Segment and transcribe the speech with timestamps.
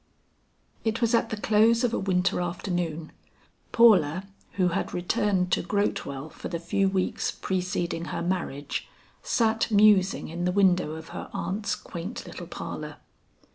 [0.83, 3.11] It was at the close of a winter afternoon.
[3.71, 8.87] Paula who had returned to Grotewell for the few weeks preceding her marriage,
[9.21, 12.95] sat musing in the window of her aunt's quaint little parlor.